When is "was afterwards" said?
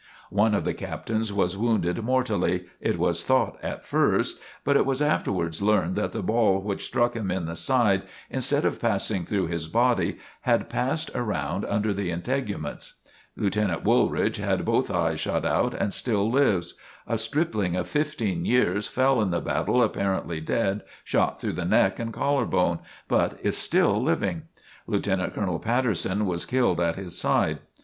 4.83-5.61